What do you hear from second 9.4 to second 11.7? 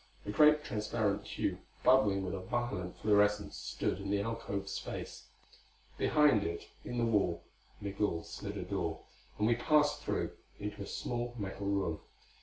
we passed through, into a small metal